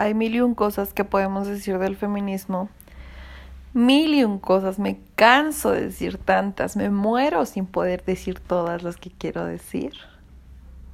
[0.00, 2.70] hay mil y un cosas que podemos decir del feminismo.
[3.74, 8.82] Mil y un cosas, me canso de decir tantas, me muero sin poder decir todas
[8.82, 9.92] las que quiero decir.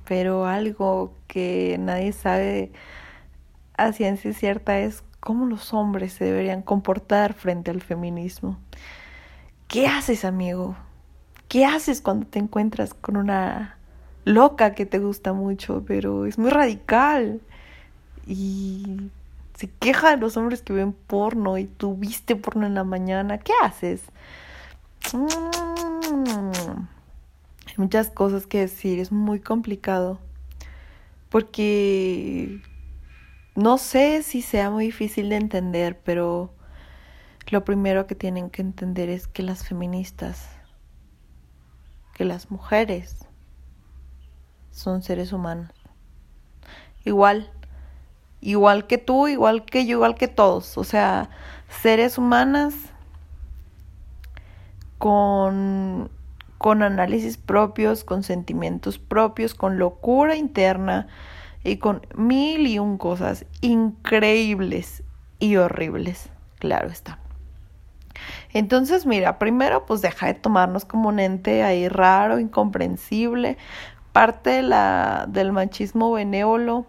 [0.08, 2.72] Pero algo que nadie sabe
[3.76, 8.58] a ciencia cierta es cómo los hombres se deberían comportar frente al feminismo.
[9.68, 10.74] ¿Qué haces, amigo?
[11.46, 13.78] ¿Qué haces cuando te encuentras con una
[14.24, 17.40] loca que te gusta mucho, pero es muy radical?
[18.26, 19.10] Y
[19.54, 23.38] se queja de los hombres que ven porno y tú viste porno en la mañana,
[23.38, 24.02] ¿qué haces?
[27.66, 30.18] Hay muchas cosas que decir, es muy complicado.
[31.30, 32.60] Porque
[33.54, 36.52] no sé si sea muy difícil de entender, pero
[37.48, 40.48] lo primero que tienen que entender es que las feministas,
[42.14, 43.26] que las mujeres
[44.70, 45.70] son seres humanos.
[47.04, 47.50] Igual
[48.46, 50.78] igual que tú, igual que yo, igual que todos.
[50.78, 51.30] O sea,
[51.68, 52.74] seres humanas
[54.98, 56.08] con,
[56.58, 61.08] con análisis propios, con sentimientos propios, con locura interna
[61.64, 65.02] y con mil y un cosas increíbles
[65.40, 66.30] y horribles.
[66.60, 67.18] Claro está.
[68.52, 73.58] Entonces, mira, primero pues deja de tomarnos como un ente ahí raro, incomprensible,
[74.12, 76.86] parte la, del machismo benévolo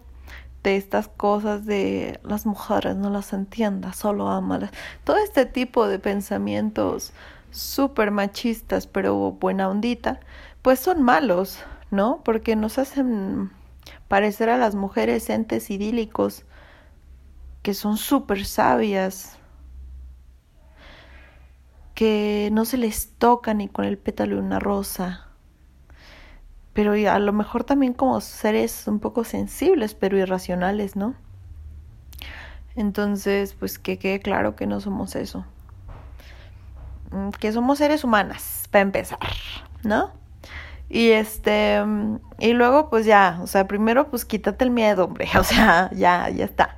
[0.62, 4.70] de estas cosas de las mujeres no las entienda, solo amalas.
[5.04, 7.12] Todo este tipo de pensamientos
[7.50, 10.20] súper machistas, pero buena ondita,
[10.62, 12.22] pues son malos, ¿no?
[12.24, 13.50] Porque nos hacen
[14.08, 16.44] parecer a las mujeres entes idílicos
[17.62, 19.38] que son súper sabias,
[21.94, 25.27] que no se les toca ni con el pétalo de una rosa
[26.78, 31.16] pero a lo mejor también como seres un poco sensibles, pero irracionales, ¿no?
[32.76, 35.44] Entonces, pues que quede claro que no somos eso.
[37.10, 39.18] Mm, que somos seres humanas, para empezar,
[39.82, 40.12] ¿no?
[40.88, 41.82] Y este,
[42.38, 46.30] y luego pues ya, o sea, primero pues quítate el miedo, hombre, o sea, ya,
[46.30, 46.76] ya está.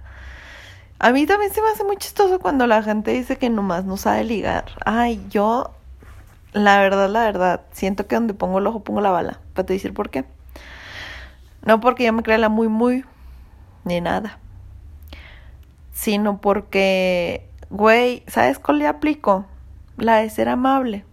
[0.99, 3.99] A mí también se me hace muy chistoso cuando la gente dice que nomás no
[3.99, 4.65] sabe ligar.
[4.87, 5.75] Ay, yo
[6.53, 9.41] la verdad, la verdad, siento que donde pongo el ojo pongo la bala.
[9.55, 10.25] Para te decir por qué.
[11.65, 13.05] No porque yo me crea la muy, muy,
[13.85, 14.39] ni nada.
[15.93, 19.47] Sino porque, güey, ¿sabes cuál le aplico?
[19.97, 21.05] La de ser amable,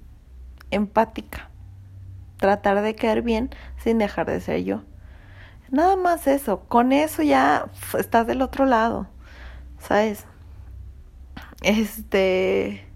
[0.72, 1.50] empática,
[2.38, 3.50] tratar de caer bien
[3.84, 4.84] sin dejar de ser yo.
[5.70, 7.66] Nada más eso, con eso ya
[8.00, 9.08] estás del otro lado,
[9.80, 10.26] ¿sabes?
[11.62, 12.87] Este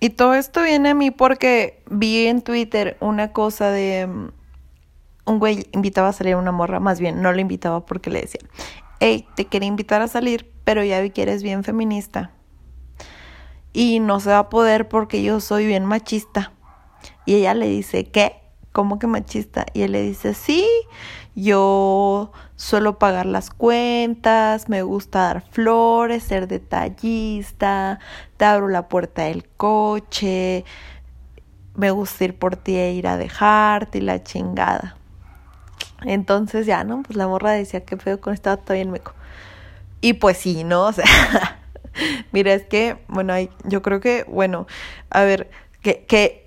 [0.00, 4.28] y todo esto viene a mí porque vi en Twitter una cosa de mm,
[5.26, 8.20] un güey invitaba a salir a una morra, más bien no le invitaba porque le
[8.20, 8.40] decía,
[9.00, 12.32] hey, te quería invitar a salir, pero ya vi que eres bien feminista.
[13.72, 16.52] Y no se va a poder porque yo soy bien machista.
[17.26, 18.40] Y ella le dice, ¿qué?
[18.76, 19.64] ¿Cómo que machista?
[19.72, 20.68] Y él le dice, sí,
[21.34, 28.00] yo suelo pagar las cuentas, me gusta dar flores, ser detallista,
[28.36, 30.66] te abro la puerta del coche,
[31.74, 34.98] me gusta ir por ti e ir a dejarte y la chingada.
[36.02, 37.02] Entonces ya, ¿no?
[37.02, 39.14] Pues la morra decía que feo con estaba todavía en meco.
[40.02, 40.84] Y pues sí, ¿no?
[40.88, 41.62] O sea,
[42.30, 43.32] mira, es que, bueno,
[43.64, 44.66] yo creo que, bueno,
[45.08, 45.48] a ver,
[45.80, 46.45] que, que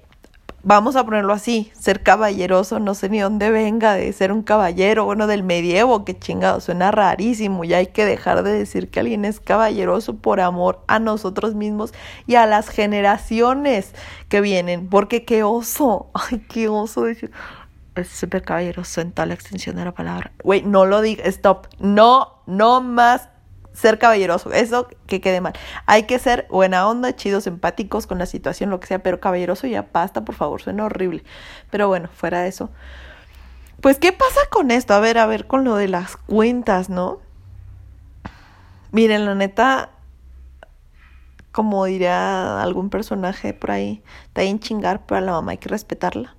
[0.69, 5.03] vamos a ponerlo así, ser caballeroso, no sé ni dónde venga de ser un caballero,
[5.03, 9.25] bueno, del medievo, que chingado, suena rarísimo, y hay que dejar de decir que alguien
[9.25, 11.91] es caballeroso por amor a nosotros mismos
[12.27, 13.95] y a las generaciones
[14.27, 17.31] que vienen, porque qué oso, ay, qué oso decir,
[17.95, 20.33] es súper caballeroso en tal extensión de la palabra.
[20.43, 23.29] Güey, no lo diga, stop, no, no más
[23.79, 25.53] ser caballeroso, eso que quede mal.
[25.85, 29.67] Hay que ser buena onda, chidos, empáticos con la situación, lo que sea, pero caballeroso
[29.67, 31.23] ya basta, por favor, suena horrible.
[31.71, 32.69] Pero bueno, fuera de eso.
[33.81, 34.93] Pues, ¿qué pasa con esto?
[34.93, 37.19] A ver, a ver, con lo de las cuentas, ¿no?
[38.91, 39.91] Miren, la neta,
[41.53, 45.69] como diría algún personaje por ahí, está bien chingar, pero a la mamá hay que
[45.69, 46.35] respetarla.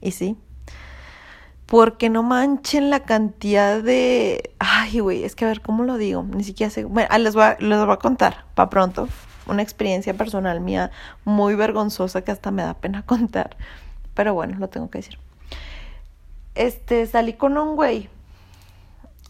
[0.00, 0.38] Y sí,
[1.68, 4.54] porque no manchen la cantidad de...
[4.58, 6.22] Ay, güey, es que a ver, ¿cómo lo digo?
[6.22, 6.84] Ni siquiera sé...
[6.84, 9.06] Bueno, ah, les voy a, les voy a contar, para pronto,
[9.46, 10.90] una experiencia personal mía
[11.26, 13.58] muy vergonzosa que hasta me da pena contar.
[14.14, 15.18] Pero bueno, lo tengo que decir.
[16.54, 18.08] Este, salí con un güey.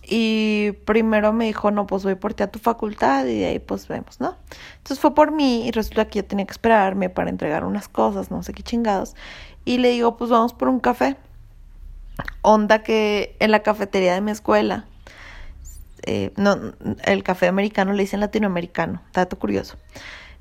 [0.05, 3.58] Y primero me dijo, no, pues voy por ti a tu facultad y de ahí
[3.58, 4.37] pues vemos, ¿no?
[4.76, 8.31] Entonces fue por mí y resulta que yo tenía que esperarme para entregar unas cosas,
[8.31, 9.17] no sé qué chingados.
[9.64, 11.17] Y le digo, pues vamos por un café
[12.43, 14.87] onda que en la cafetería de mi escuela
[16.11, 16.56] eh, no,
[17.05, 19.76] el café americano le dicen latinoamericano, dato curioso.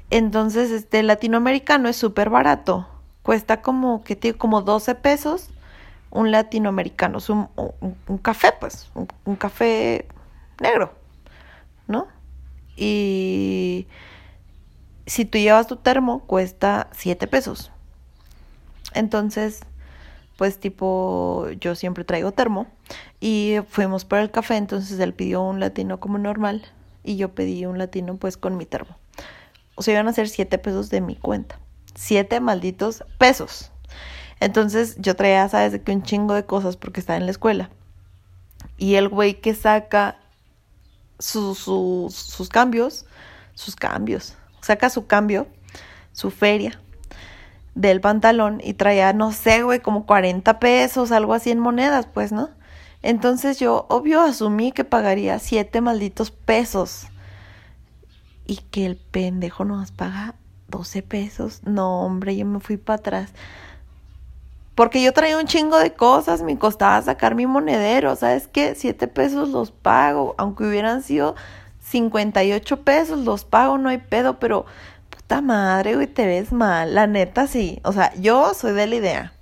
[0.10, 2.88] Entonces, este latinoamericano es súper barato,
[3.22, 5.50] cuesta como, que tiene como 12 pesos
[6.10, 7.50] un latinoamericano, es un,
[8.08, 8.90] un, café, pues,
[9.26, 10.08] un, café
[10.62, 10.94] negro,
[11.88, 12.08] ¿no?
[12.78, 13.88] Y
[15.06, 17.72] si tú llevas tu termo, cuesta 7 pesos.
[18.94, 19.66] Entonces,
[20.38, 22.68] pues tipo, yo siempre traigo termo
[23.20, 26.64] y fuimos por el café, entonces él pidió un latino como normal
[27.04, 28.98] y yo pedí un latino pues con mi termo.
[29.76, 31.60] O sea, iban a ser 7 pesos de mi cuenta.
[31.96, 33.72] 7 malditos pesos.
[34.40, 37.70] Entonces yo traía, sabes, de que un chingo de cosas porque estaba en la escuela.
[38.78, 40.20] Y el güey que saca
[41.18, 41.66] sus
[42.52, 43.06] cambios,
[43.56, 45.48] sus cambios, saca su cambio,
[46.12, 46.80] su feria
[47.78, 52.32] del pantalón y traía, no sé, güey, como 40 pesos, algo así en monedas, pues,
[52.32, 52.50] ¿no?
[53.04, 57.08] Entonces yo, obvio, asumí que pagaría 7 malditos pesos.
[58.48, 60.34] Y que el pendejo nos paga
[60.70, 61.62] 12 pesos.
[61.66, 63.30] No, hombre, yo me fui para atrás.
[64.74, 68.74] Porque yo traía un chingo de cosas, me costaba sacar mi monedero, ¿sabes qué?
[68.76, 71.36] Siete pesos los pago, aunque hubieran sido
[71.82, 74.66] 58 pesos los pago, no hay pedo, pero
[75.28, 78.96] puta madre, güey, te ves mal, la neta sí, o sea, yo soy de la
[78.96, 79.34] idea.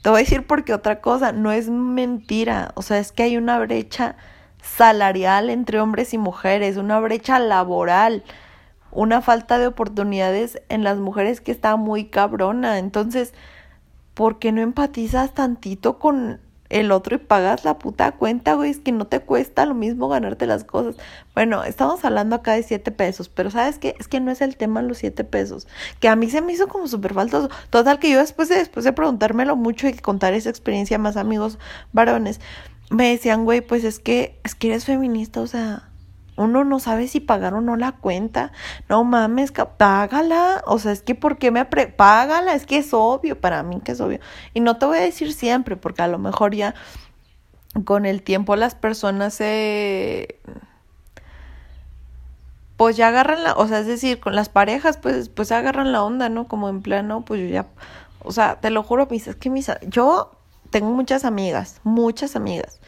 [0.00, 3.36] Te voy a decir porque otra cosa, no es mentira, o sea, es que hay
[3.36, 4.14] una brecha
[4.62, 8.22] salarial entre hombres y mujeres, una brecha laboral,
[8.92, 13.34] una falta de oportunidades en las mujeres que está muy cabrona, entonces
[14.14, 16.40] ¿por qué no empatizas tantito con
[16.72, 18.70] el otro y pagas la puta cuenta, güey?
[18.70, 20.96] Es que no te cuesta lo mismo ganarte las cosas.
[21.34, 23.94] Bueno, estamos hablando acá de siete pesos, pero ¿sabes qué?
[24.00, 25.68] Es que no es el tema los siete pesos,
[26.00, 27.50] que a mí se me hizo como súper faltoso.
[27.70, 31.16] Total, que yo después de, después de preguntármelo mucho y contar esa experiencia a más
[31.16, 31.58] amigos
[31.92, 32.40] varones,
[32.90, 35.91] me decían, güey, pues es que, es que eres feminista, o sea
[36.36, 38.52] uno no sabe si pagar o no la cuenta.
[38.88, 40.62] No mames, págala.
[40.66, 42.54] O sea, es que ¿por qué me pre págala?
[42.54, 44.20] Es que es obvio, para mí que es obvio.
[44.54, 46.74] Y no te voy a decir siempre, porque a lo mejor ya
[47.84, 50.40] con el tiempo las personas se...
[52.76, 56.02] Pues ya agarran la, o sea, es decir, con las parejas, pues, pues agarran la
[56.02, 56.48] onda, ¿no?
[56.48, 57.66] Como en plano, pues yo ya,
[58.20, 60.32] o sea, te lo juro, es que mis, yo
[60.70, 62.80] tengo muchas amigas, muchas amigas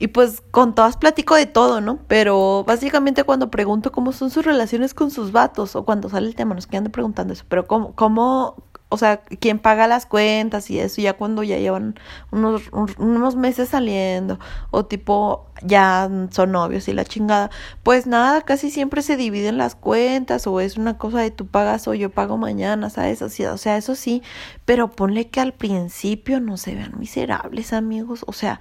[0.00, 1.98] y pues con todas platico de todo, ¿no?
[2.08, 6.34] Pero básicamente cuando pregunto cómo son sus relaciones con sus vatos, o cuando sale el
[6.34, 8.56] tema, nos quedan preguntando eso, pero cómo, cómo,
[8.88, 12.00] o sea, quién paga las cuentas y eso, ya cuando ya llevan
[12.30, 12.62] unos,
[12.96, 14.38] unos meses saliendo,
[14.70, 17.50] o tipo ya son novios y la chingada,
[17.82, 21.86] pues nada, casi siempre se dividen las cuentas, o es una cosa de tú pagas
[21.88, 23.18] o yo pago mañana, ¿sabes?
[23.18, 24.22] Sea, o sea, eso sí,
[24.64, 28.60] pero ponle que al principio no se vean miserables, amigos, o sea,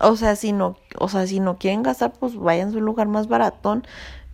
[0.00, 3.08] o sea, si no, o sea, si no quieren gastar, pues vayan a un lugar
[3.08, 3.84] más baratón.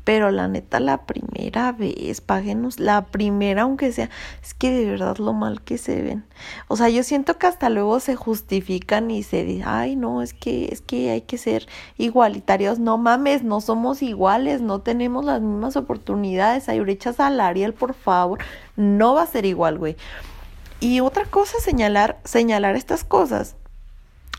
[0.05, 4.09] Pero la neta, la primera vez, páguenos la primera, aunque sea,
[4.43, 6.25] es que de verdad lo mal que se ven.
[6.67, 10.33] O sea, yo siento que hasta luego se justifican y se dicen, ay, no, es
[10.33, 11.67] que, es que hay que ser
[11.99, 12.79] igualitarios.
[12.79, 18.39] No mames, no somos iguales, no tenemos las mismas oportunidades, hay brecha salarial, por favor.
[18.77, 19.97] No va a ser igual, güey.
[20.81, 23.57] Y otra cosa, señalar, señalar estas cosas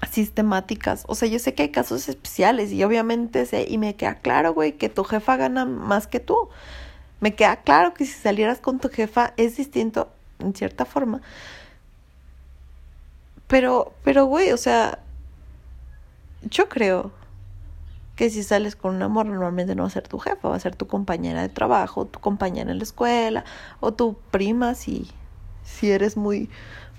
[0.07, 1.03] sistemáticas.
[1.07, 4.53] O sea, yo sé que hay casos especiales y obviamente sé, y me queda claro,
[4.53, 6.49] güey, que tu jefa gana más que tú.
[7.19, 11.21] Me queda claro que si salieras con tu jefa es distinto en cierta forma.
[13.47, 14.99] Pero, pero, güey, o sea,
[16.43, 17.11] yo creo
[18.15, 20.59] que si sales con un amor normalmente no va a ser tu jefa, va a
[20.59, 23.45] ser tu compañera de trabajo, tu compañera en la escuela,
[23.79, 25.09] o tu prima si,
[25.63, 26.49] si eres muy,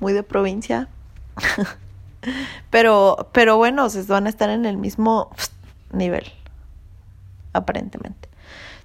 [0.01, 0.89] muy de provincia.
[2.71, 5.31] Pero, pero bueno, se van a estar en el mismo
[5.93, 6.25] nivel,
[7.53, 8.29] aparentemente.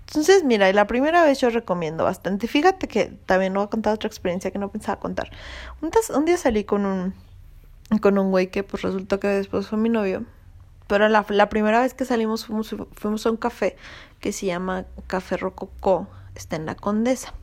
[0.08, 2.48] Entonces, mira, la primera vez yo recomiendo bastante.
[2.48, 5.30] Fíjate que también voy a contar otra experiencia que no pensaba contar.
[5.82, 7.14] Un, un día salí con un,
[8.02, 10.24] con un güey que pues resultó que después fue mi novio.
[10.88, 13.76] Pero la, la primera vez que salimos fuimos, fuimos a un café
[14.20, 16.08] que se llama Café Rococó.
[16.36, 17.34] Está en la Condesa.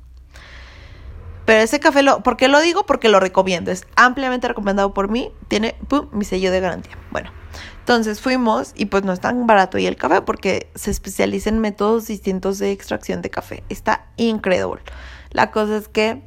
[1.45, 2.87] Pero ese café, lo, ¿por qué lo digo?
[2.87, 3.71] Porque lo recomiendo.
[3.71, 5.31] Es ampliamente recomendado por mí.
[5.49, 5.75] Tiene
[6.13, 6.97] mi sello de garantía.
[7.11, 7.31] Bueno,
[7.81, 11.59] entonces fuimos y pues no es tan barato y el café porque se especializa en
[11.59, 13.65] métodos distintos de extracción de café.
[13.69, 14.83] Está increíble.
[15.31, 16.23] La cosa es que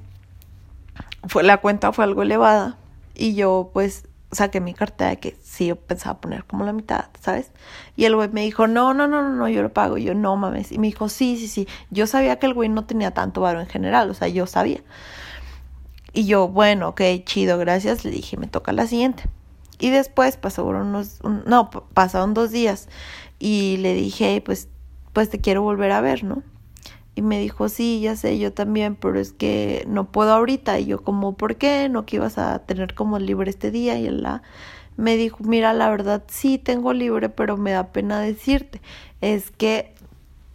[1.28, 2.78] fue, la cuenta fue algo elevada
[3.14, 7.06] y yo pues saqué mi cartera de que sí, yo pensaba poner como la mitad,
[7.22, 7.52] ¿sabes?
[7.96, 9.98] Y el güey me dijo, no, no, no, no, no, yo lo pago.
[9.98, 10.72] Y yo, no mames.
[10.72, 11.68] Y me dijo, sí, sí, sí.
[11.90, 14.82] Yo sabía que el güey no tenía tanto varo en general, o sea, yo sabía.
[16.14, 18.06] Y yo, bueno, ok, chido, gracias.
[18.06, 19.24] Le dije, me toca la siguiente.
[19.80, 22.88] Y después pasaron unos, no, pasaron dos días
[23.40, 24.70] y le dije, pues,
[25.14, 26.44] pues te quiero volver a ver, ¿no?
[27.16, 30.80] Y me dijo, sí, ya sé, yo también, pero es que no puedo ahorita.
[30.80, 31.88] Y yo como, ¿por qué?
[31.90, 33.98] No que ibas a tener como libre este día.
[33.98, 34.44] Y él la,
[34.98, 38.82] me dijo, mira, la verdad sí tengo libre, pero me da pena decirte.
[39.22, 39.94] Es que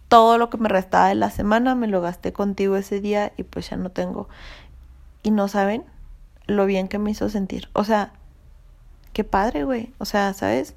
[0.07, 3.43] todo lo que me restaba de la semana me lo gasté contigo ese día y
[3.43, 4.29] pues ya no tengo.
[5.23, 5.83] Y no saben
[6.47, 7.69] lo bien que me hizo sentir.
[7.73, 8.13] O sea,
[9.13, 9.93] qué padre, güey.
[9.99, 10.75] O sea, ¿sabes?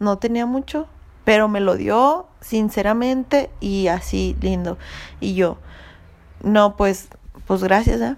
[0.00, 0.88] No tenía mucho,
[1.24, 4.78] pero me lo dio sinceramente y así lindo.
[5.20, 5.58] Y yo,
[6.42, 7.08] no, pues,
[7.46, 8.16] pues gracias, ¿eh?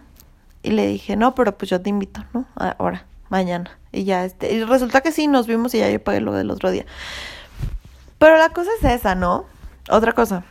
[0.63, 2.45] Y le dije, no, pero pues yo te invito, ¿no?
[2.57, 3.71] Ahora, mañana.
[3.93, 6.51] Y ya, este, y resulta que sí, nos vimos y ya yo pagué lo del
[6.51, 6.85] otro día.
[8.19, 9.45] Pero la cosa es esa, ¿no?
[9.89, 10.45] Otra cosa.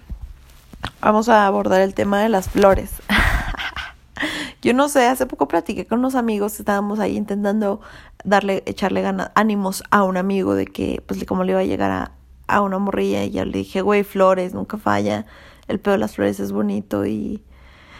[1.01, 2.91] Vamos a abordar el tema de las flores.
[4.61, 7.81] yo no sé, hace poco platiqué con unos amigos, estábamos ahí intentando
[8.23, 11.91] darle, echarle ganas, ánimos a un amigo de que, pues, como le iba a llegar
[11.91, 12.11] a,
[12.47, 15.25] a una morrilla y ya le dije, güey, flores, nunca falla,
[15.67, 17.43] el pedo de las flores es bonito y...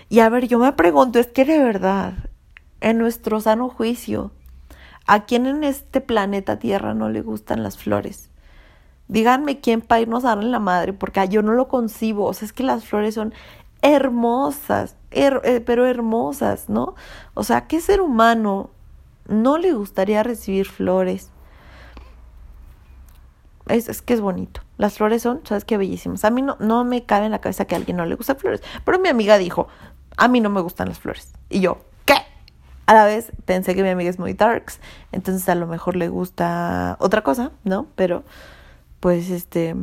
[0.08, 2.14] Y a ver, yo me pregunto, es que de verdad,
[2.80, 4.32] en nuestro sano juicio,
[5.08, 8.30] ¿a quién en este planeta Tierra no le gustan las flores?
[9.08, 12.46] Díganme quién para irnos a darle la madre, porque yo no lo concibo, o sea,
[12.46, 13.34] es que las flores son
[13.82, 16.96] hermosas, eh, pero hermosas, ¿no?
[17.34, 18.72] O sea, ¿qué ser humano
[19.28, 21.32] no le gustaría recibir flores?
[23.67, 24.62] Es, que es bonito.
[24.77, 26.24] Las flores son, sabes qué bellísimas.
[26.25, 28.36] A mí no, no me cabe en la cabeza que a alguien no le gusta
[28.36, 28.62] flores.
[28.84, 29.67] Pero mi amiga dijo,
[30.17, 31.34] a mí no me gustan las flores.
[31.50, 32.15] Y yo, ¿qué?
[32.86, 34.79] A la vez pensé que mi amiga es muy darks,
[35.12, 37.88] entonces a lo mejor le gusta otra cosa, ¿no?
[37.95, 38.24] Pero,
[39.00, 39.75] pues este...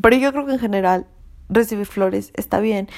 [0.00, 1.06] Pero yo creo que en general
[1.48, 2.88] recibir flores está bien.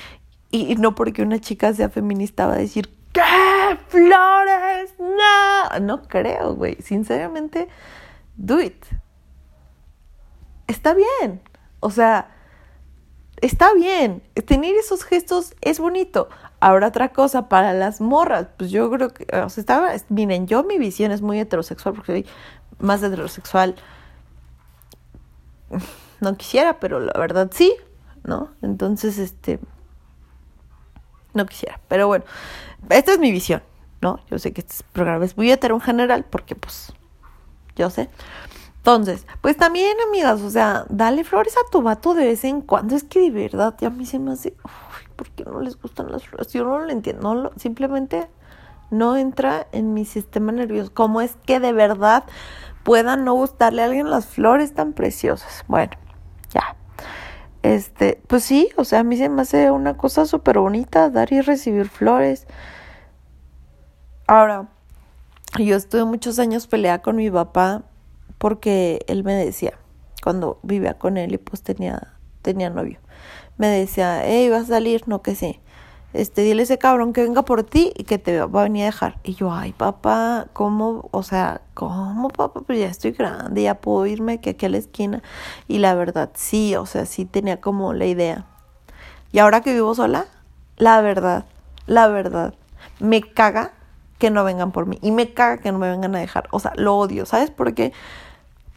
[0.50, 3.20] Y, y no porque una chica sea feminista va a decir, ¿qué?
[3.88, 4.94] ¿Flores?
[4.98, 5.80] No.
[5.80, 6.76] No creo, güey.
[6.80, 7.68] Sinceramente,
[8.36, 8.84] do it
[10.66, 11.40] está bien.
[11.80, 12.34] O sea,
[13.40, 14.22] está bien.
[14.46, 16.28] Tener esos gestos es bonito.
[16.60, 20.64] Ahora otra cosa para las morras, pues yo creo que, o sea, estaba, miren, yo
[20.64, 22.26] mi visión es muy heterosexual porque soy
[22.78, 23.76] más heterosexual.
[26.20, 27.74] No quisiera, pero la verdad sí,
[28.24, 28.50] ¿no?
[28.62, 29.60] Entonces, este,
[31.34, 32.24] no quisiera, pero bueno,
[32.88, 33.62] esta es mi visión,
[34.00, 34.20] ¿no?
[34.30, 36.92] Yo sé que este programa es muy hetero en general porque, pues,
[37.76, 38.08] yo sé.
[38.86, 42.94] Entonces, pues también, amigas, o sea, dale flores a tu vato de vez en cuando.
[42.94, 45.76] Es que de verdad, ya a mí se me hace, uy, ¿por qué no les
[45.76, 46.52] gustan las flores?
[46.52, 48.28] Yo no lo entiendo, simplemente
[48.92, 50.94] no entra en mi sistema nervioso.
[50.94, 52.26] ¿Cómo es que de verdad
[52.84, 55.64] puedan no gustarle a alguien las flores tan preciosas?
[55.66, 55.90] Bueno,
[56.54, 56.76] ya.
[57.64, 61.32] Este, pues sí, o sea, a mí se me hace una cosa súper bonita dar
[61.32, 62.46] y recibir flores.
[64.28, 64.68] Ahora,
[65.58, 67.82] yo estuve muchos años peleada con mi papá
[68.38, 69.74] porque él me decía,
[70.22, 72.98] cuando vivía con él y pues tenía, tenía novio,
[73.58, 75.60] me decía, hey, vas a salir, no que sí.
[76.12, 78.84] Este, dile a ese cabrón que venga por ti y que te va a venir
[78.84, 79.18] a dejar.
[79.22, 81.08] Y yo, ay, papá, ¿cómo?
[81.10, 82.62] O sea, ¿cómo, papá?
[82.62, 85.22] Pues ya estoy grande, ya puedo irme que aquí a la esquina.
[85.68, 88.46] Y la verdad, sí, o sea, sí tenía como la idea.
[89.30, 90.26] Y ahora que vivo sola,
[90.78, 91.44] la verdad,
[91.86, 92.54] la verdad,
[92.98, 93.72] me caga
[94.18, 94.98] que no vengan por mí.
[95.02, 96.48] Y me caga que no me vengan a dejar.
[96.50, 97.92] O sea, lo odio, ¿sabes por qué?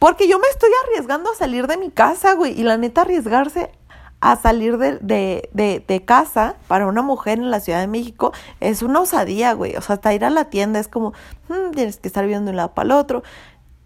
[0.00, 2.58] Porque yo me estoy arriesgando a salir de mi casa, güey.
[2.58, 3.70] Y la neta, arriesgarse
[4.20, 4.98] a salir de,
[5.52, 9.76] de, de, casa para una mujer en la Ciudad de México es una osadía, güey.
[9.76, 11.12] O sea, hasta ir a la tienda es como,
[11.48, 13.22] hmm, tienes que estar viendo de un lado para el otro.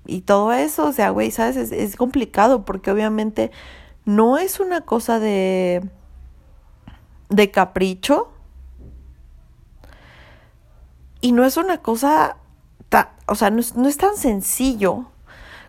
[0.07, 1.57] Y todo eso, o sea, güey, ¿sabes?
[1.57, 3.51] Es, es complicado porque obviamente
[4.05, 5.83] no es una cosa de,
[7.29, 8.31] de capricho.
[11.21, 12.37] Y no es una cosa,
[13.27, 15.07] o sea, no no es tan sencillo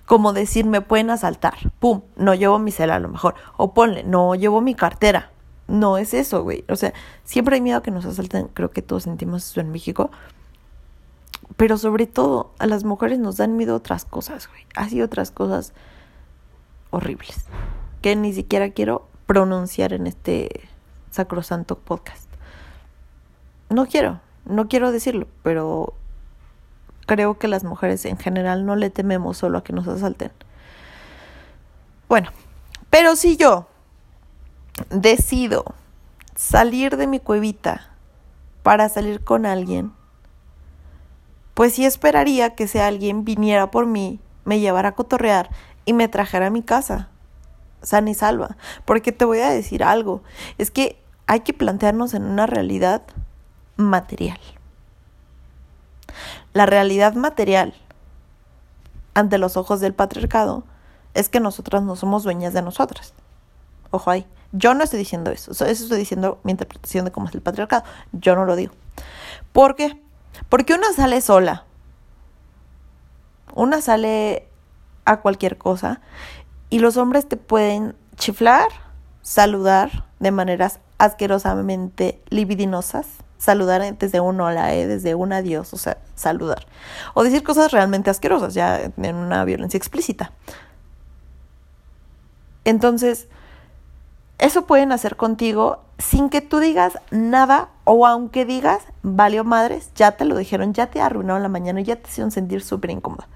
[0.06, 4.04] como decir me pueden asaltar, pum, no llevo mi cel a lo mejor, o ponle,
[4.04, 5.32] no llevo mi cartera.
[5.68, 6.64] No es eso, güey.
[6.70, 6.94] O sea,
[7.24, 10.12] siempre hay miedo a que nos asalten, creo que todos sentimos eso en México.
[11.58, 14.66] Pero sobre todo a las mujeres nos dan miedo otras cosas, güey.
[14.76, 15.74] Así otras cosas
[16.92, 17.46] horribles.
[18.02, 20.70] Que ni siquiera quiero pronunciar en este
[21.10, 22.30] sacrosanto podcast.
[23.70, 25.96] No quiero, no quiero decirlo, pero
[27.06, 30.32] creo que las mujeres en general no le tememos solo a que nos asalten.
[32.08, 32.30] Bueno,
[32.90, 33.68] pero si yo
[34.90, 35.76] decido
[36.36, 37.90] salir de mi cuevita
[38.64, 39.94] para salir con alguien,
[41.54, 45.50] pues sí esperaría que ese alguien viniera por mí, me llevara a cotorrear
[45.86, 47.10] y me trajera a mi casa,
[47.82, 48.58] sana y salva.
[48.84, 50.22] Porque te voy a decir algo,
[50.58, 53.04] es que hay que plantearnos en una realidad
[53.78, 54.40] material
[56.56, 57.74] la realidad material
[59.14, 60.64] ante los ojos del patriarcado
[61.14, 63.14] es que nosotras no somos dueñas de nosotras.
[63.92, 64.26] Ojo ahí.
[64.54, 65.52] Yo no estoy diciendo eso.
[65.52, 67.84] Eso estoy diciendo mi interpretación de cómo es el patriarcado.
[68.14, 68.74] Yo no lo digo.
[69.52, 70.02] ¿Por qué?
[70.48, 71.66] Porque una sale sola.
[73.54, 74.48] Una sale
[75.04, 76.00] a cualquier cosa
[76.70, 78.70] y los hombres te pueden chiflar,
[79.22, 83.08] saludar de maneras asquerosamente libidinosas,
[83.38, 86.66] saludar desde un hola, eh, desde un adiós, o sea, saludar.
[87.14, 90.32] O decir cosas realmente asquerosas, ya en una violencia explícita.
[92.64, 93.28] Entonces,
[94.38, 100.12] eso pueden hacer contigo sin que tú digas nada o aunque digas, valió madres, ya
[100.12, 103.28] te lo dijeron, ya te arruinaron la mañana, ya te hicieron sentir súper incómoda,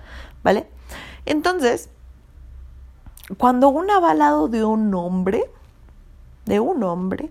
[0.44, 0.68] ¿vale?
[1.26, 1.90] Entonces,
[3.38, 5.50] cuando una va al de un hombre,
[6.46, 7.30] de un hombre,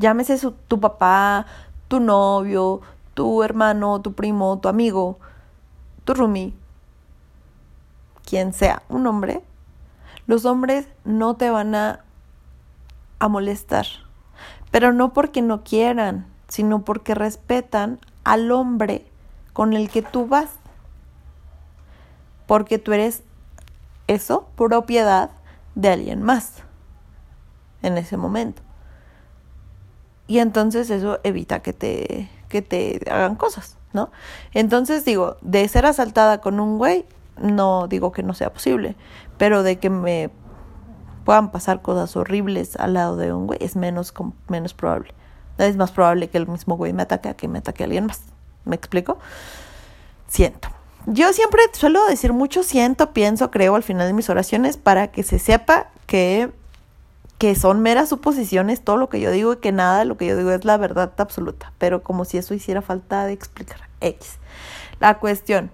[0.00, 1.46] llámese tu papá,
[1.88, 2.80] tu novio,
[3.14, 5.18] tu hermano, tu primo, tu amigo,
[6.04, 6.54] tu roomie,
[8.24, 9.42] quien sea, un hombre,
[10.26, 12.00] los hombres no te van a,
[13.18, 13.86] a molestar,
[14.70, 19.06] pero no porque no quieran, sino porque respetan al hombre
[19.52, 20.50] con el que tú vas,
[22.46, 23.22] porque tú eres
[24.06, 25.30] eso, propiedad
[25.74, 26.54] de alguien más
[27.82, 28.62] en ese momento.
[30.30, 34.12] Y entonces eso evita que te, que te hagan cosas, ¿no?
[34.54, 37.04] Entonces digo, de ser asaltada con un güey,
[37.36, 38.94] no digo que no sea posible,
[39.38, 40.30] pero de que me
[41.24, 44.14] puedan pasar cosas horribles al lado de un güey es menos,
[44.46, 45.14] menos probable.
[45.58, 48.06] Es más probable que el mismo güey me ataque a que me ataque a alguien
[48.06, 48.22] más.
[48.64, 49.18] ¿Me explico?
[50.28, 50.68] Siento.
[51.06, 55.24] Yo siempre suelo decir mucho siento, pienso, creo al final de mis oraciones para que
[55.24, 56.52] se sepa que
[57.40, 60.26] que son meras suposiciones todo lo que yo digo y que nada de lo que
[60.26, 63.88] yo digo es la verdad absoluta, pero como si eso hiciera falta de explicar.
[64.02, 64.36] X.
[65.00, 65.70] La cuestión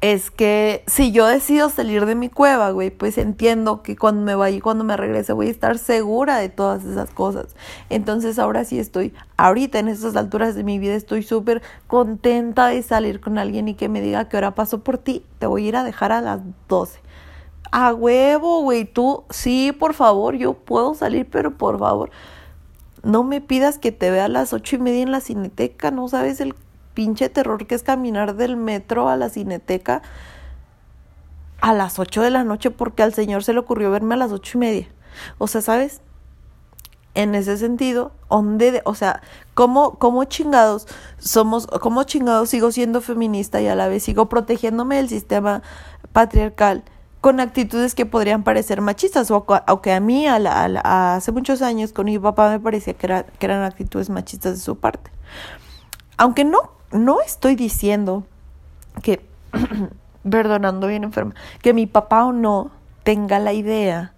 [0.00, 4.36] es que si yo decido salir de mi cueva, güey, pues entiendo que cuando me
[4.36, 7.56] vaya y cuando me regrese voy a estar segura de todas esas cosas.
[7.90, 12.80] Entonces ahora sí estoy, ahorita en esas alturas de mi vida estoy súper contenta de
[12.84, 15.68] salir con alguien y que me diga que ahora paso por ti, te voy a
[15.70, 17.02] ir a dejar a las 12
[17.76, 22.10] a huevo, güey, tú, sí, por favor, yo puedo salir, pero por favor,
[23.02, 26.06] no me pidas que te vea a las ocho y media en la cineteca, no
[26.06, 26.54] sabes el
[26.94, 30.02] pinche terror que es caminar del metro a la cineteca
[31.60, 34.30] a las ocho de la noche porque al señor se le ocurrió verme a las
[34.30, 34.88] ocho y media.
[35.38, 36.00] O sea, ¿sabes?
[37.14, 39.20] En ese sentido, ¿dónde, o sea,
[39.54, 40.86] ¿cómo, cómo chingados
[41.18, 45.62] somos, cómo chingados sigo siendo feminista y a la vez sigo protegiéndome del sistema
[46.12, 46.84] patriarcal?
[47.24, 52.18] Con actitudes que podrían parecer machistas, o aunque a mí hace muchos años con mi
[52.18, 55.10] papá me parecía que, que eran actitudes machistas de su parte.
[56.18, 56.58] Aunque no,
[56.92, 58.24] no estoy diciendo
[59.02, 59.24] que,
[60.30, 62.70] perdonando bien enferma, que mi papá o no
[63.04, 64.12] tenga la idea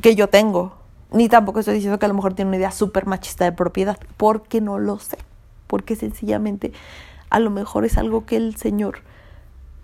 [0.00, 0.78] que yo tengo,
[1.10, 3.98] ni tampoco estoy diciendo que a lo mejor tiene una idea súper machista de propiedad,
[4.16, 5.18] porque no lo sé,
[5.66, 6.72] porque sencillamente
[7.28, 9.00] a lo mejor es algo que el Señor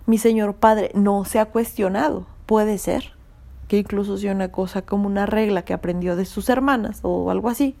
[0.05, 2.25] mi señor padre no se ha cuestionado.
[2.45, 3.13] Puede ser
[3.67, 7.49] que incluso sea una cosa como una regla que aprendió de sus hermanas o algo
[7.49, 7.75] así.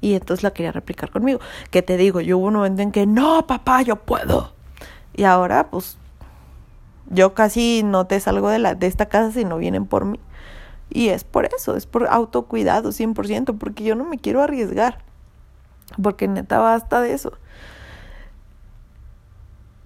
[0.00, 1.40] Y entonces la quería replicar conmigo.
[1.70, 4.52] Que te digo, yo hubo un momento en que no, papá, yo puedo.
[5.14, 5.98] Y ahora, pues,
[7.10, 10.20] yo casi no te salgo de, la, de esta casa si no vienen por mí.
[10.90, 14.98] Y es por eso, es por autocuidado 100%, porque yo no me quiero arriesgar.
[16.00, 17.32] Porque neta basta de eso.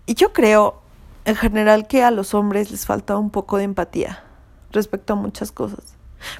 [0.07, 0.82] Y yo creo,
[1.25, 4.25] en general que a los hombres les falta un poco de empatía
[4.71, 5.95] respecto a muchas cosas.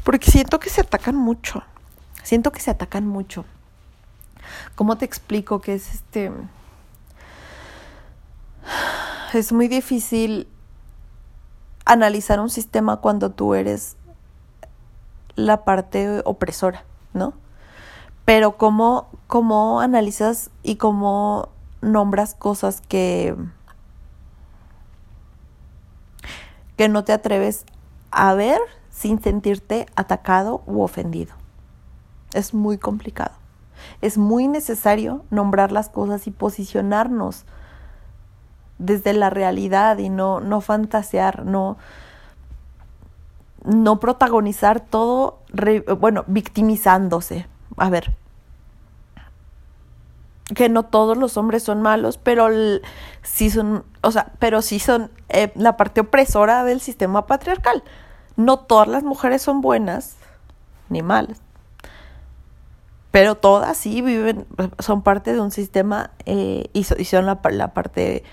[0.05, 1.63] Porque siento que se atacan mucho.
[2.23, 3.45] Siento que se atacan mucho.
[4.75, 6.31] ¿Cómo te explico que es este...
[9.33, 10.47] Es muy difícil
[11.85, 13.97] analizar un sistema cuando tú eres
[15.35, 17.33] la parte opresora, ¿no?
[18.25, 21.49] Pero cómo, cómo analizas y cómo
[21.81, 23.35] nombras cosas que
[26.83, 27.65] que no te atreves
[28.11, 28.59] a ver
[28.91, 31.33] sin sentirte atacado u ofendido.
[32.35, 33.31] Es muy complicado.
[34.01, 37.45] Es muy necesario nombrar las cosas y posicionarnos
[38.79, 41.77] desde la realidad y no, no fantasear, no,
[43.65, 45.39] no protagonizar todo,
[46.01, 47.47] bueno, victimizándose.
[47.77, 48.17] A ver,
[50.55, 52.49] que no todos los hombres son malos, pero
[53.23, 57.83] sí son, o sea, pero sí son eh, la parte opresora del sistema patriarcal.
[58.37, 60.17] No todas las mujeres son buenas
[60.89, 61.41] ni malas,
[63.11, 64.47] pero todas sí viven,
[64.79, 68.25] son parte de un sistema eh, y, son la, parte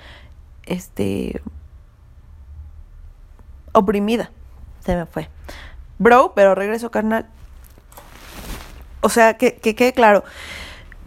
[0.65, 1.41] este
[3.73, 4.31] oprimida.
[4.79, 5.29] Se me fue.
[5.97, 7.27] Bro, pero regreso, carnal.
[9.01, 10.23] O sea, que, que quede claro.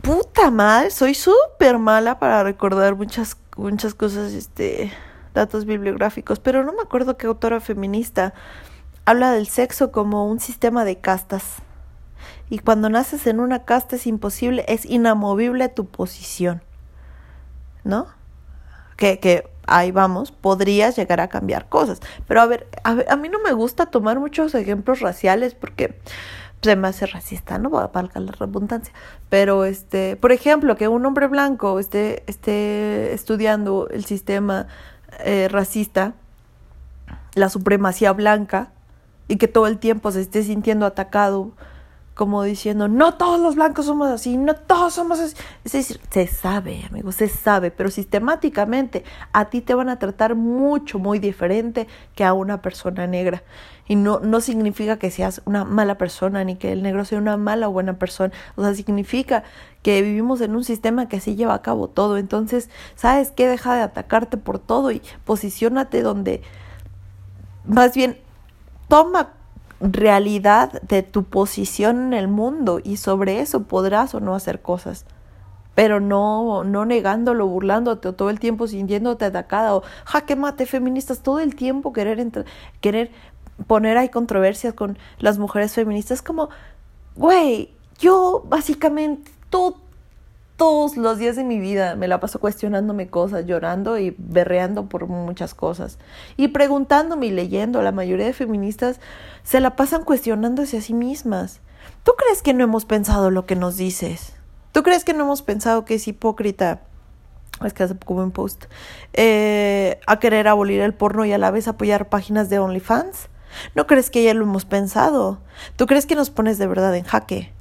[0.02, 4.92] Puta madre, soy súper mala para recordar muchas, muchas cosas, este,
[5.32, 8.34] datos bibliográficos, pero no me acuerdo qué autora feminista
[9.04, 11.58] habla del sexo como un sistema de castas.
[12.50, 16.62] Y cuando naces en una casta es imposible, es inamovible tu posición.
[17.84, 18.08] ¿No?
[18.96, 22.00] Que, que ahí vamos, podrías llegar a cambiar cosas.
[22.26, 26.00] Pero a ver, a, ver, a mí no me gusta tomar muchos ejemplos raciales porque
[26.62, 28.94] se me hace racista, no valga la redundancia.
[29.28, 34.68] Pero, este, por ejemplo, que un hombre blanco esté, esté estudiando el sistema
[35.24, 36.14] eh, racista,
[37.34, 38.70] la supremacía blanca,
[39.28, 41.52] y que todo el tiempo se esté sintiendo atacado
[42.14, 45.34] como diciendo, no todos los blancos somos así, no todos somos así.
[45.64, 50.34] Es decir, se sabe, amigos, se sabe, pero sistemáticamente a ti te van a tratar
[50.34, 53.42] mucho, muy diferente que a una persona negra.
[53.88, 57.36] Y no, no significa que seas una mala persona, ni que el negro sea una
[57.36, 58.32] mala o buena persona.
[58.56, 59.42] O sea, significa
[59.82, 62.18] que vivimos en un sistema que así lleva a cabo todo.
[62.18, 63.48] Entonces, ¿sabes qué?
[63.48, 66.42] Deja de atacarte por todo y posiciónate donde,
[67.64, 68.18] más bien,
[68.88, 69.32] toma
[69.82, 75.04] realidad de tu posición en el mundo y sobre eso podrás o no hacer cosas.
[75.74, 81.22] Pero no, no negándolo, burlándote o todo el tiempo sintiéndote atacada o jaque mate feministas,
[81.22, 82.24] todo el tiempo querer,
[82.80, 83.10] querer
[83.66, 86.50] poner ahí controversias con las mujeres feministas como,
[87.16, 89.81] güey, yo básicamente todo
[90.62, 95.08] todos los días de mi vida me la paso cuestionándome cosas, llorando y berreando por
[95.08, 95.98] muchas cosas.
[96.36, 99.00] Y preguntándome y leyendo, la mayoría de feministas
[99.42, 101.58] se la pasan cuestionándose a sí mismas.
[102.04, 104.34] ¿Tú crees que no hemos pensado lo que nos dices?
[104.70, 106.82] ¿Tú crees que no hemos pensado que es hipócrita?
[107.64, 108.66] Es que hace poco un post.
[109.14, 113.30] Eh, a querer abolir el porno y a la vez apoyar páginas de OnlyFans.
[113.74, 115.40] ¿No crees que ya lo hemos pensado?
[115.74, 117.52] ¿Tú crees que nos pones de verdad en jaque?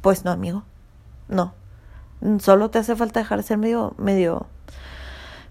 [0.00, 0.64] Pues no, amigo.
[1.28, 1.52] No.
[2.40, 4.46] Solo te hace falta dejar de ser medio, medio,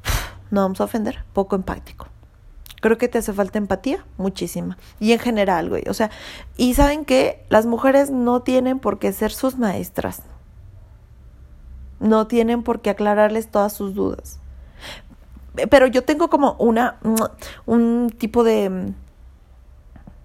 [0.52, 2.08] no vamos a ofender, poco empático.
[2.82, 4.78] Creo que te hace falta empatía, muchísima.
[5.00, 5.84] Y en general, güey.
[5.90, 6.12] O sea,
[6.56, 10.22] y saben que las mujeres no tienen por qué ser sus maestras.
[12.00, 14.40] No tienen por qué aclararles todas sus dudas.
[15.72, 16.98] Pero yo tengo como una,
[17.66, 18.94] un tipo de,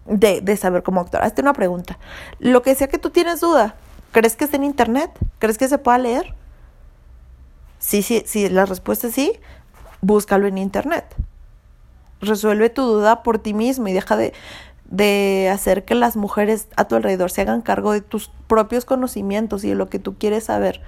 [0.07, 1.23] de, de saber cómo actuar.
[1.23, 1.99] Hazte una pregunta.
[2.41, 3.77] Lo que sea que tú tienes duda,
[4.13, 5.11] ¿Crees que está en internet?
[5.39, 6.35] ¿Crees que se pueda leer?
[7.81, 9.33] Sí, sí, sí, la respuesta es sí,
[10.03, 11.17] búscalo en internet.
[12.21, 14.35] Resuelve tu duda por ti mismo y deja de,
[14.85, 19.65] de hacer que las mujeres a tu alrededor se hagan cargo de tus propios conocimientos
[19.65, 20.83] y de lo que tú quieres saber.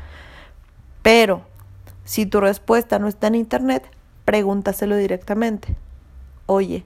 [1.02, 1.42] Pero
[2.05, 3.85] si tu respuesta no está en internet,
[4.26, 5.74] pregúntaselo directamente.
[6.44, 6.85] Oye,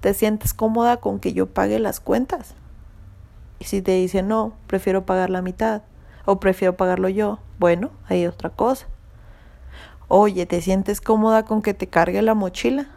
[0.00, 2.54] ¿te sientes cómoda con que yo pague las cuentas?
[3.58, 5.82] Y si te dice no, prefiero pagar la mitad
[6.24, 8.86] o prefiero pagarlo yo, bueno, hay otra cosa.
[10.12, 12.88] Oye, ¿te sientes cómoda con que te cargue la mochila?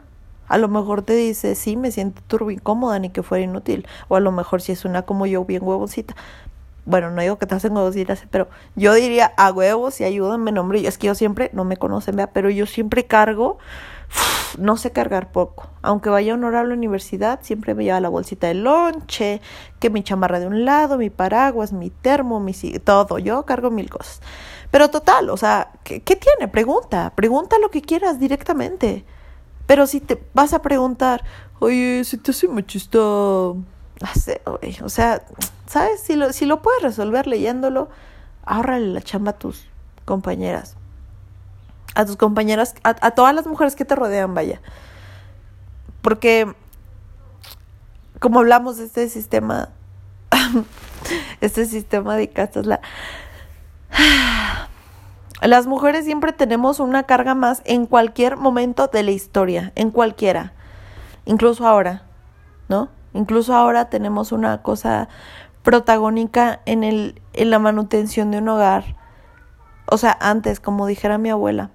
[0.47, 3.85] A lo mejor te dice, sí, me siento turbo incómoda, ni que fuera inútil.
[4.07, 6.15] O a lo mejor si es una como yo, bien huevosita.
[6.85, 10.87] Bueno, no digo que te hacen huevositas, pero yo diría a huevos y ayúdame, nombre.
[10.87, 13.59] Es que yo siempre, no me conocen, vea, pero yo siempre cargo
[14.57, 15.69] no sé cargar poco.
[15.83, 19.39] Aunque vaya a honorable universidad, siempre me lleva la bolsita de lonche,
[19.79, 23.19] que mi chamarra de un lado, mi paraguas, mi termo, mi todo.
[23.19, 24.19] Yo cargo mil cosas.
[24.73, 26.47] Pero total, o sea, ¿qué, ¿qué, tiene?
[26.47, 29.05] Pregunta, pregunta lo que quieras directamente.
[29.67, 31.23] Pero si te vas a preguntar,
[31.59, 33.63] oye, si te hace machista, o
[34.87, 35.23] sea,
[35.67, 36.01] ¿sabes?
[36.01, 37.89] Si lo, si lo puedes resolver leyéndolo,
[38.45, 39.67] ahórrale la chamba a tus
[40.05, 40.75] compañeras
[41.95, 44.61] a tus compañeras, a, todas las mujeres que te rodean, vaya.
[46.01, 46.51] Porque,
[48.19, 49.69] como hablamos de este sistema,
[51.41, 52.81] este sistema de castas, la...
[55.41, 60.53] Las mujeres siempre tenemos una carga más en cualquier momento de la historia, en cualquiera,
[61.25, 62.03] incluso ahora,
[62.69, 62.89] ¿no?
[63.13, 65.09] Incluso ahora tenemos una cosa
[65.61, 68.95] protagónica en, el, en la manutención de un hogar.
[69.85, 71.71] O sea, antes, como dijera mi abuela,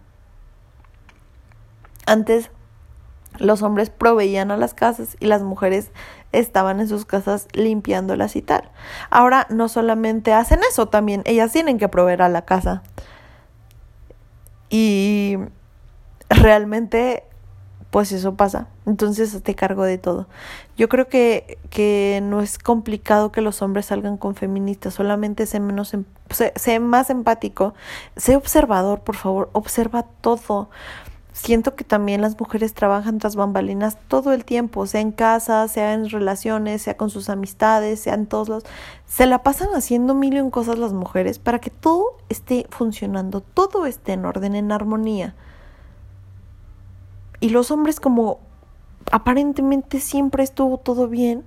[2.06, 2.50] antes
[3.38, 5.92] los hombres proveían a las casas y las mujeres
[6.32, 8.70] estaban en sus casas limpiándolas y tal.
[9.10, 12.82] Ahora no solamente hacen eso, también ellas tienen que proveer a la casa.
[14.70, 15.38] Y
[16.28, 17.24] realmente,
[17.90, 18.68] pues eso pasa.
[18.86, 20.28] Entonces te cargo de todo.
[20.76, 25.60] Yo creo que, que no es complicado que los hombres salgan con feministas, solamente sé,
[25.60, 27.74] menos, em, sé más empático,
[28.16, 30.68] sé observador, por favor, observa todo
[31.38, 35.94] siento que también las mujeres trabajan tras bambalinas todo el tiempo, sea en casa, sea
[35.94, 38.64] en relaciones, sea con sus amistades, sea en todos los...
[39.06, 43.40] Se la pasan haciendo mil y un cosas las mujeres para que todo esté funcionando,
[43.40, 45.34] todo esté en orden, en armonía.
[47.40, 48.40] Y los hombres como
[49.12, 51.44] aparentemente siempre estuvo todo bien.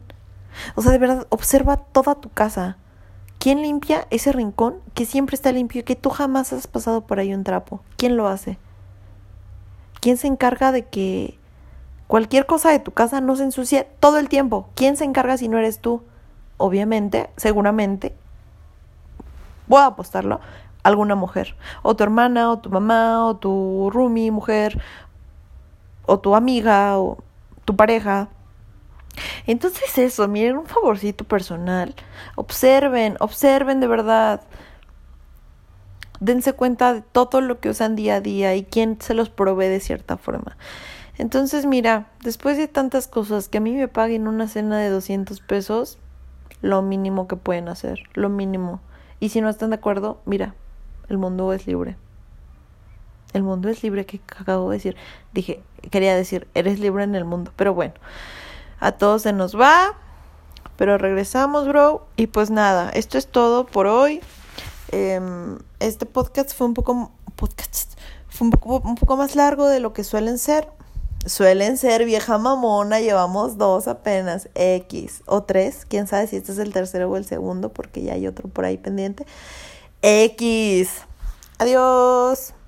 [0.75, 2.77] O sea, de verdad, observa toda tu casa.
[3.39, 7.19] ¿Quién limpia ese rincón que siempre está limpio y que tú jamás has pasado por
[7.19, 7.81] ahí un trapo?
[7.97, 8.57] ¿Quién lo hace?
[10.01, 11.37] ¿Quién se encarga de que
[12.07, 14.67] cualquier cosa de tu casa no se ensucie todo el tiempo?
[14.75, 16.03] ¿Quién se encarga si no eres tú?
[16.57, 18.13] Obviamente, seguramente,
[19.67, 20.41] voy a apostarlo,
[20.81, 21.55] alguna mujer.
[21.83, 24.81] O tu hermana, o tu mamá, o tu roomie, mujer,
[26.07, 27.19] o tu amiga, o
[27.63, 28.27] tu pareja.
[29.45, 31.93] Entonces eso, miren un favorcito personal.
[32.35, 34.41] Observen, observen de verdad.
[36.21, 39.67] Dense cuenta de todo lo que usan día a día y quién se los provee
[39.67, 40.55] de cierta forma.
[41.17, 45.41] Entonces, mira, después de tantas cosas que a mí me paguen una cena de 200
[45.41, 45.97] pesos,
[46.61, 48.79] lo mínimo que pueden hacer, lo mínimo.
[49.19, 50.55] Y si no están de acuerdo, mira,
[51.09, 51.97] el mundo es libre.
[53.33, 54.95] El mundo es libre, que acabo de decir.
[55.33, 57.51] Dije, quería decir, eres libre en el mundo.
[57.55, 57.93] Pero bueno,
[58.79, 59.95] a todos se nos va.
[60.75, 62.05] Pero regresamos, bro.
[62.15, 64.21] Y pues nada, esto es todo por hoy.
[64.91, 67.11] Em, este podcast fue un poco.
[67.35, 67.93] Podcast.
[68.27, 70.67] Fue un poco, un poco más largo de lo que suelen ser.
[71.25, 76.57] Suelen ser vieja mamona, llevamos dos apenas, X o tres, quién sabe si este es
[76.57, 79.27] el tercero o el segundo, porque ya hay otro por ahí pendiente.
[80.01, 80.89] X.
[81.59, 82.53] Adiós.